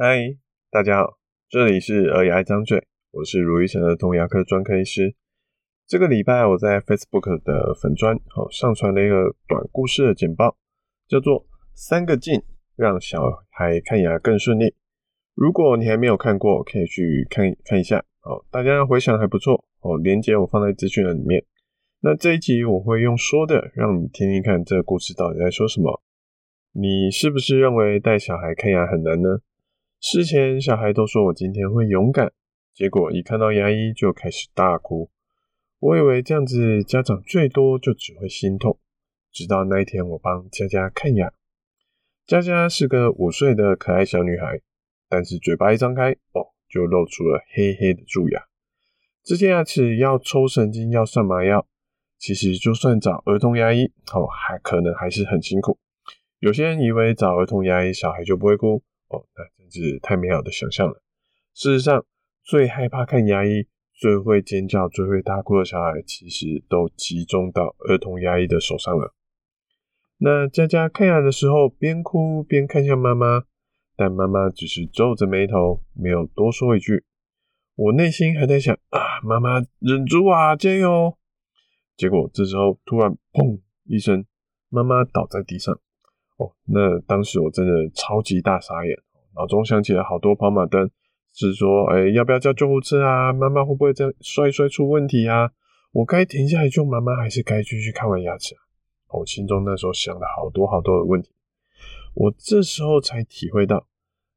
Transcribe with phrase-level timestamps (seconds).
[0.00, 0.36] 嗨，
[0.70, 5.16] 大家好，这里是儿牙张嘴，我是如意城儿童牙科专科医师。
[5.88, 10.56] 这个礼拜我在 Facebook 的粉专哦上传了一个短故事的简报，
[11.08, 11.42] 叫做
[11.74, 12.40] 《三个镜
[12.76, 13.20] 让小
[13.50, 14.66] 孩看牙更顺利》。
[15.34, 18.44] 如果你还没有看过，可以去看看一下哦。
[18.52, 21.44] 大家回想还不错哦，连接我放在资讯栏里面。
[22.02, 26.00] 那这一集我会用说的，让你听听看这个故事到底在说什么。
[26.70, 29.40] 你是不是认为带小孩看牙很难呢？
[30.00, 32.32] 事前小孩都说我今天会勇敢，
[32.72, 35.10] 结果一看到牙医就开始大哭。
[35.80, 38.78] 我以为这样子家长最多就只会心痛，
[39.32, 41.32] 直到那一天我帮佳佳看牙。
[42.24, 44.60] 佳佳是个五岁的可爱小女孩，
[45.08, 48.44] 但是嘴巴一张开，哦，就露出了黑黑的蛀牙。
[49.24, 51.66] 这些牙齿要抽神经，要上麻药，
[52.18, 55.76] 其实就算找儿童牙医，哦，还可能还是很辛苦。
[56.38, 58.84] 有些人以为找儿童牙医小孩就不会哭。
[59.70, 61.02] 是太美好的想象了。
[61.54, 62.04] 事实上，
[62.44, 69.14] 最害怕看牙医、最会尖叫、最会大哭的小孩，其实都集中到儿童牙医的手上了。
[70.18, 73.44] 那佳佳看牙的时候，边哭边看向妈妈，
[73.96, 77.04] 但妈妈只是皱着眉头，没有多说一句。
[77.76, 81.16] 我内心还在想啊，妈妈忍住啊，加油！
[81.96, 84.24] 结果这时候突然砰一声，
[84.68, 85.72] 妈妈倒在地上。
[86.38, 88.96] 哦，那当时我真的超级大傻眼，
[89.38, 90.90] 脑中响起了好多跑马灯，
[91.32, 93.32] 是说，哎、要不要叫救护车啊？
[93.32, 95.52] 妈妈会不会这样摔一摔出问题啊？
[95.92, 98.58] 我该停下来救妈妈，还是该继续看完牙齿啊？
[99.10, 101.30] 我心中那时候想了好多好多的问题，
[102.14, 103.86] 我这时候才体会到，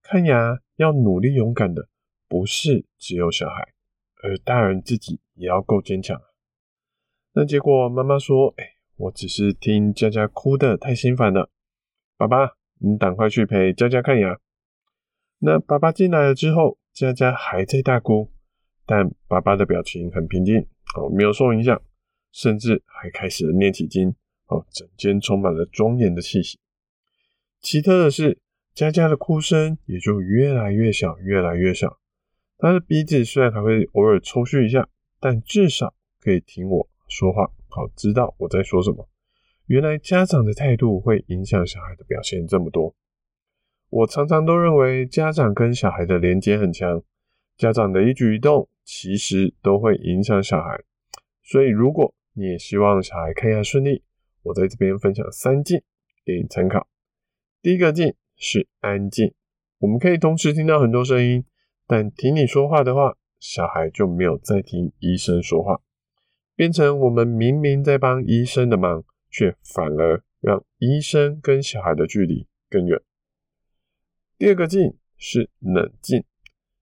[0.00, 1.88] 看牙要努力勇敢的，
[2.28, 3.74] 不是只有小孩，
[4.22, 6.22] 而大人自己也要够坚强。
[7.32, 8.64] 那结果妈妈说，哎、
[8.96, 11.50] 我只是听佳佳哭得太心烦了。
[12.16, 14.38] 爸爸，你赶快去陪佳佳看牙。
[15.46, 18.32] 那爸爸进来了之后，佳佳还在大哭，
[18.86, 20.66] 但爸爸的表情很平静，
[20.96, 21.82] 哦，没有受影响，
[22.32, 24.08] 甚至还开始念起经，
[24.46, 26.58] 哦，整间充满了庄严的气息。
[27.60, 28.38] 奇特的是，
[28.72, 31.98] 佳佳的哭声也就越来越小，越来越小。
[32.56, 34.88] 她的鼻子虽然还会偶尔抽搐一下，
[35.20, 39.06] 但至少可以听我说话，好知道我在说什么。
[39.66, 42.94] 原来家长的态度会影响小孩的表现这么多。
[43.94, 47.00] 我常常都认为家长跟小孩的连接很强，
[47.56, 50.82] 家长的一举一动其实都会影响小孩。
[51.44, 54.02] 所以如果你也希望小孩看牙顺利，
[54.42, 55.80] 我在这边分享三静
[56.26, 56.88] 给你参考。
[57.62, 59.32] 第一个静是安静，
[59.78, 61.44] 我们可以同时听到很多声音，
[61.86, 65.80] 但听你说话的话，小孩就没有在听医生说话，
[66.56, 69.04] 变成我们明明在帮医生的忙。
[69.30, 73.00] 却反而让医生跟小孩的距离更远。
[74.36, 76.24] 第二个静是冷静，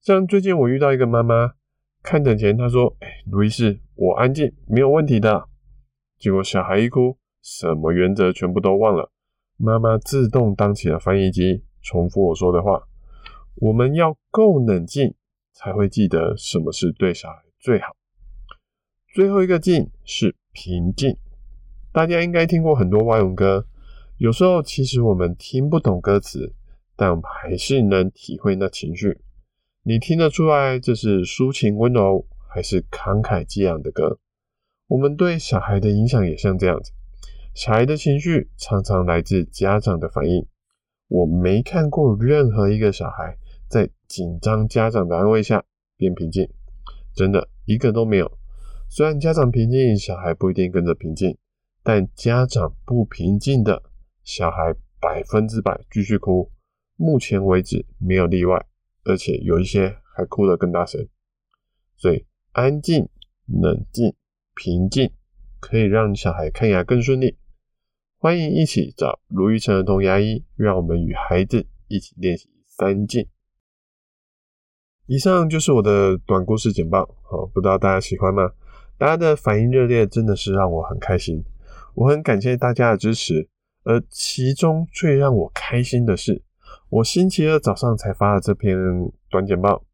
[0.00, 1.52] 像最近我遇到一个妈妈，
[2.02, 5.46] 看诊前她说：“哎，卢医师，我安静，没有问题的。”
[6.18, 9.12] 结果小孩一哭，什么原则全部都忘了，
[9.58, 12.88] 妈妈自动当起了翻译机，重复我说的话。
[13.56, 15.14] 我们要够冷静，
[15.52, 17.94] 才会记得什么是对小孩最好。
[19.12, 21.14] 最后一个静是平静。
[21.92, 23.66] 大家应该听过很多蛙泳歌，
[24.16, 26.54] 有时候其实我们听不懂歌词，
[26.96, 29.20] 但我们还是能体会那情绪。
[29.82, 34.18] 你听得出来这是抒情温柔，还是慷慨激昂的歌？
[34.86, 36.92] 我们对小孩的影响也像这样子，
[37.54, 40.46] 小孩的情绪常常来自家长的反应。
[41.08, 43.36] 我没看过任何一个小孩
[43.68, 45.64] 在紧张家长的安慰下
[45.96, 46.48] 变平静，
[47.14, 48.38] 真的一个都没有。
[48.88, 51.36] 虽然家长平静，小孩不一定跟着平静。
[51.86, 53.82] 但家长不平静的
[54.22, 56.50] 小孩百分之百继续哭，
[56.96, 58.66] 目前为止没有例外，
[59.04, 61.06] 而且有一些还哭得更大声。
[61.96, 63.08] 所以安静、
[63.46, 64.14] 冷静、
[64.54, 65.10] 平静
[65.60, 67.36] 可以让小孩看牙更顺利。
[68.18, 73.26] 欢迎一起找卢玉成儿童牙医，让我们与孩子一起练习三静。
[75.06, 78.52] 以上就是我的短故事简报，好，不知道大家喜欢吗？
[78.96, 81.44] 大家的反应热烈，真的是让我很开心。
[81.94, 83.48] 我很感谢大家的支持，
[83.82, 86.42] 而其中最让我开心的是，
[86.94, 88.78] 我星期二早上才发了这篇
[89.28, 89.84] 短简报，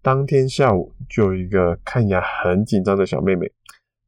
[0.00, 3.50] 当天下午就有一个看牙很紧张的小妹妹，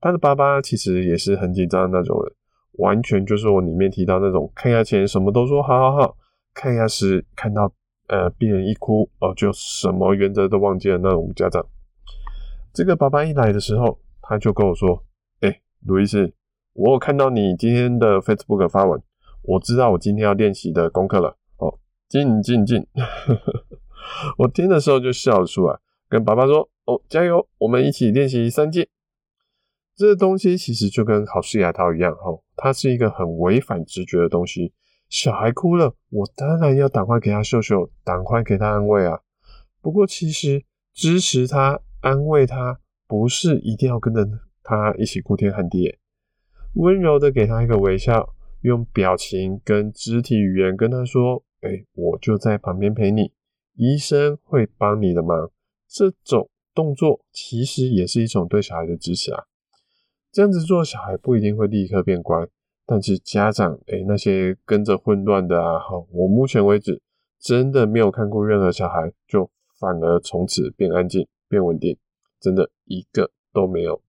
[0.00, 2.32] 她的爸爸其实也是很紧张的那种人，
[2.75, 6.16] 完全就是我里面提到那种看牙前什么都说好好好，
[6.54, 7.69] 看牙时看到
[8.06, 11.66] 呃病人一哭哦就什么原则都忘记了那种家长。
[12.72, 15.02] 这个爸爸一来的时候，他就跟我说
[15.43, 16.32] ：“哎，卢医师。”
[16.75, 19.02] 我有看到你今天的 Facebook 发文，
[19.43, 21.37] 我知道我今天要练习的功课了。
[22.08, 22.87] 进进进，
[24.38, 28.87] 我听的时候就笑出来，跟爸爸说：“哦，加油，我们一起练习三进。”
[29.97, 34.73] 这东西其实就跟好事牙套一样，吼，它是一个很违反直觉的东西。
[35.08, 39.20] 小孩哭了，我当然要赶快给他秀秀，赶快给他安慰啊。
[39.81, 44.26] 不过其实支持他、安慰他，不是一定要跟着
[44.62, 45.97] 他一起哭天喊地，
[46.75, 53.33] 温柔的给他一个微笑，用表情跟肢体语言跟他说：“哎，我就在旁边陪你，
[53.75, 55.51] 医生会帮你的忙。”
[55.89, 59.45] 这种动作其实也是一种对小孩的支持啊。
[60.33, 62.47] 这样子做，小孩不一定会立刻变乖，
[62.85, 67.01] 但是家长，诶，那些跟着混乱的啊，好，我目前为止
[67.41, 71.97] 真的没有看过任何小孩就反而从此变安静、变稳定，
[72.41, 74.03] 真的一个都没有。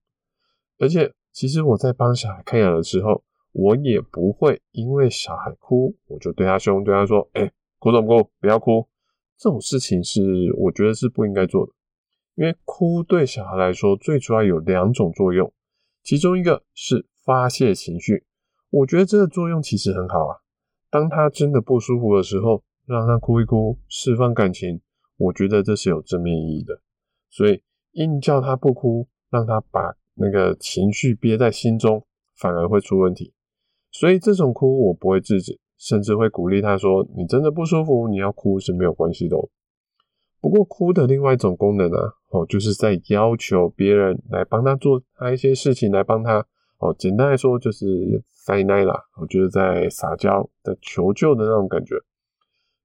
[0.80, 3.24] 而且，其实我在帮小孩看牙的时候，
[3.60, 8.30] 我也不会因为小孩哭，我就对他凶，对他说：“诶，哭什么哭？
[8.40, 8.88] 不要哭。”
[9.36, 10.22] 这种事情是
[10.56, 11.74] 我觉得是不应该做的，
[12.36, 15.52] 因为哭对小孩来说最主要有两种作用。
[16.04, 18.28] 其中一个是发泄情绪，
[18.70, 20.38] 我觉得这个作用其实很好啊。
[20.92, 24.82] 当他真的不舒服的时候，让他哭一哭，释放感情，
[25.18, 26.80] 我觉得这是有正面意义的。
[27.32, 27.64] 所以
[27.94, 32.06] 硬叫他不哭，让他把那个情绪憋在心中，
[32.36, 33.34] 反而会出问题。
[33.92, 39.50] 所以这种哭我不会制止，甚至会鼓励他说：“你真的不舒服，你要哭是没有关系的哦。”
[40.40, 41.98] 不过哭的另外一种功能呢，
[42.30, 46.46] 哦，就是在要求别人来帮他做他一些事情，来帮他，
[46.78, 51.96] 哦，简单来说就是塞奶啦，我觉得在撒娇的求救的那种感觉。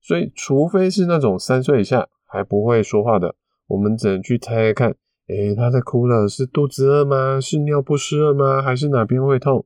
[0.00, 3.34] 所以，除非是那种三岁以下还不会说话的，
[3.68, 4.96] 我们只能去猜猜看，
[5.28, 7.38] 诶，他在哭了，是肚子饿吗？
[7.38, 8.62] 是尿不湿了吗？
[8.62, 9.64] 还是哪边会痛？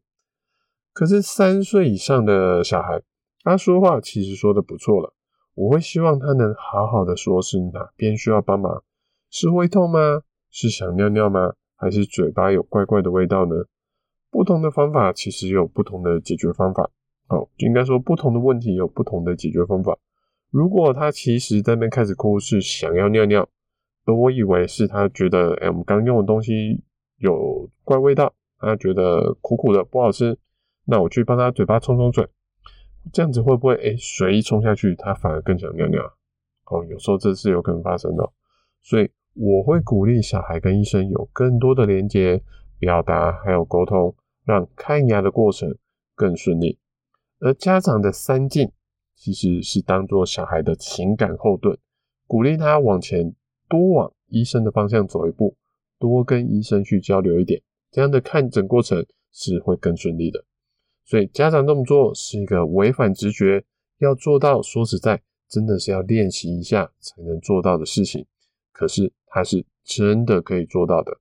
[0.96, 3.02] 可是三岁以上的小孩，
[3.44, 5.12] 他说话其实说的不错了。
[5.54, 8.82] 我会希望他能好好的说，是哪边需要帮忙？
[9.28, 10.22] 是胃痛吗？
[10.50, 11.52] 是想尿尿吗？
[11.76, 13.66] 还是嘴巴有怪怪的味道呢？
[14.30, 16.90] 不同的方法其实有不同的解决方法。
[17.28, 19.98] 哦，应该说不同的问题有不同的解决方法。
[20.50, 23.46] 如果他其实在那边开始哭，是想要尿尿，
[24.06, 26.82] 而我以为是他觉得，哎，我们刚用的东西
[27.18, 30.38] 有怪味道，他觉得苦苦的不好吃，
[30.86, 32.28] 那我去帮他嘴巴冲冲水。
[33.12, 36.02] 这样子会不会诶，水一冲下去，他反而更想尿尿？
[36.64, 38.32] 哦，有时候这是有可能发生的，
[38.82, 42.42] 所以我会鼓励小孩跟医生有更多的连接、
[42.80, 45.76] 表达还有沟通，让看牙的过程
[46.16, 46.80] 更顺利。
[47.38, 48.72] 而家长的三进
[49.14, 51.78] 其实是当做小孩的情感后盾，
[52.26, 53.32] 鼓励他往前
[53.68, 55.56] 多往医生的方向走一步，
[56.00, 57.62] 多跟医生去交流一点，
[57.92, 60.44] 这样的看诊过程是会更顺利的。
[61.06, 63.64] 所以家长这么做是一个违反直觉，
[63.98, 68.26] 要做到，说实在，真的是要练习一下才能做到的事情。
[68.72, 71.18] 可是他是真的可以做到的，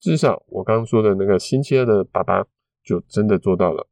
[0.00, 2.44] 至少我刚刚说的那个星期二的爸爸
[2.82, 3.86] 就真的做到了。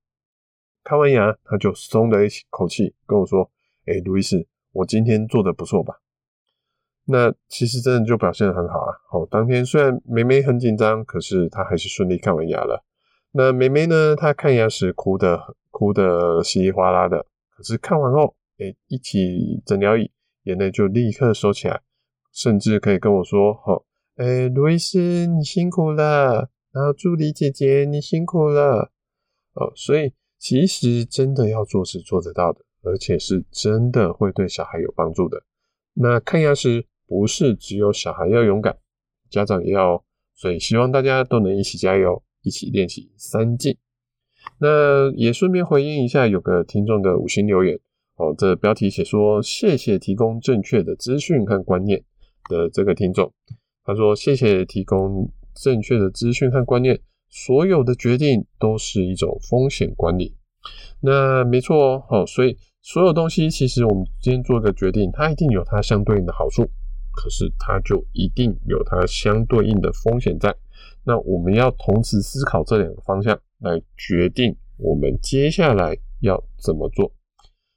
[0.82, 3.50] 看完牙，他就松了一口气，跟我说
[3.84, 6.00] ：“哎，路易斯，我今天做的不错吧？”
[7.04, 8.96] 那其实真的就表现得很好啊。
[9.10, 12.82] 好，当天虽然梅梅很紧张，可是她还是顺利看完牙了。
[13.32, 14.16] 那妹妹呢？
[14.16, 20.10] 她看牙时哭的哭的稀里哗啦的，可是看完后，诶、欸，一起诊疗椅，
[20.44, 21.80] 眼泪就立刻收起来，
[22.32, 23.84] 甚至可以跟我说：“吼，
[24.16, 28.90] 诶，卢医师你辛苦了，然后助理姐姐你辛苦了。”
[29.54, 35.42] 哦，所以其实真的要做是做得到的，而且是真的会对小孩有帮助的。
[35.92, 38.78] 那看牙时不是只有小孩要勇敢，
[39.28, 40.02] 家长也要，
[40.34, 42.22] 所以希望大家都能一起加油。
[42.48, 43.76] 一起练习三进，
[44.58, 47.78] 那也顺便回应一下，有个听众的五星留言
[48.16, 52.02] 哦，这标题写说谢谢提供正确的资讯和观念
[52.48, 53.30] 的这个听众，
[53.84, 60.34] 他说谢谢提供正确的资讯和观念，所有的决定都是一种风险管理。
[61.00, 66.64] 那没错哦，好，所以所有东西其实我们今天做一个决定，它一定有它相对应的好处，
[67.12, 70.54] 可是它就一定有它相对应的风险在。
[71.08, 77.10] 那我们要同时思考这两个方向，来决定我们接下来要怎么做。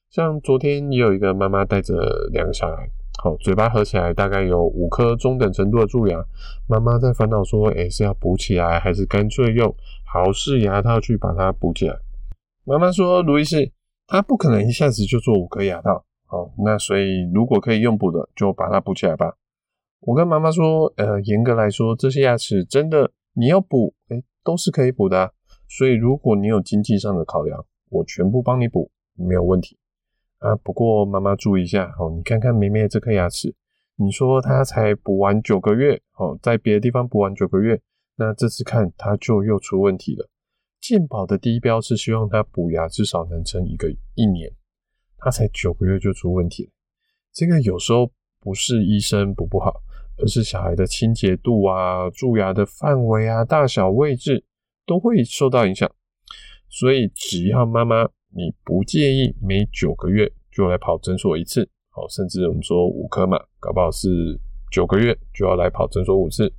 [0.09, 1.93] 像昨天也有一个妈妈带着
[2.33, 2.91] 两个小孩，
[3.23, 6.21] 好，嘴巴合起来大概有五颗中等程度的蛀牙，
[6.67, 9.73] 妈妈在烦恼说，诶，是要补起来，还是干脆用
[10.03, 11.95] 豪氏牙套去把它补起来？
[12.65, 13.71] 妈妈说，卢医师，
[14.07, 19.37] 他不可能一下子就做五颗牙套，好，那所以如果可以用补的，就把它补起来吧。
[20.01, 25.31] 我跟妈妈说，呃，严格来说，这些牙齿真的你要补，诶，都是可以补的啊。
[25.69, 29.77] 所以如果你有经济上的考量，我全部帮你补，没有问题
[30.39, 30.55] 啊。
[30.57, 33.55] 不过妈妈注意一下哦，你看看梅梅这颗牙齿，
[33.95, 37.81] 你说他才补完九个月，哦，在别的地方补完九个月，
[38.15, 40.29] 那这次看他就又出问题了。
[40.81, 44.51] 健保的第一标是希望他补牙至少能撑一个一年，
[45.17, 46.71] 他才九个月就出问题了。
[47.31, 49.80] 这个有时候不是医生补不好，
[50.21, 54.43] 而是小孩的清洁度啊、蛀牙的范围啊、大小位置
[54.85, 55.89] 都会受到影响。
[56.69, 64.39] 所以只要妈妈你不介意每九个月就来跑诊所一次，好，甚至我们说五颗嘛，搞不好是
[64.71, 66.53] 九个月就要来跑诊所五次。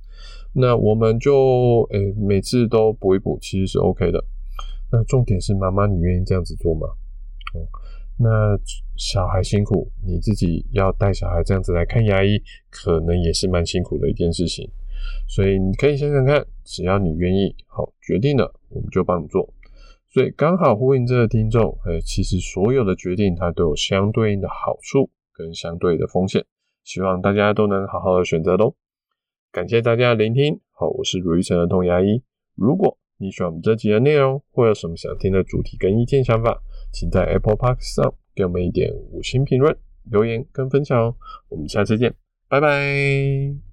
[0.53, 4.23] 那我们就诶、每次都补一补，其实是 OK 的。
[4.91, 6.87] 那重点是妈妈，你愿意这样子做吗？
[8.17, 8.57] 那
[8.95, 14.69] 小孩辛苦，你自己要带小孩这样子来看牙医，可能也是蛮辛苦的一件事情。
[15.27, 19.53] 所以你可以想想看，只要你愿意，好，决定了，我们就帮你做。
[20.09, 26.45] 所以刚好呼应这个听众，诶、其实所有的决定它都有相对应的好处跟相对的风险，
[26.83, 28.75] 希望大家都能好好的选择喽。
[29.51, 32.21] 感谢大家的聆听，好，我是卢医生儿童牙医。
[32.55, 36.61] 如果你喜欢我们这集的内容，或有什么想听的主题跟意见想法，
[36.93, 39.75] 请在 Apple Podcast 上给我们一点五星评论、
[40.09, 41.15] 留言跟分享哦。
[41.49, 42.13] 我们下次见，
[42.47, 43.72] 拜拜。